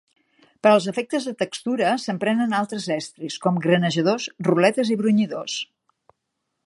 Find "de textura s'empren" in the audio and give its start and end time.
1.29-2.41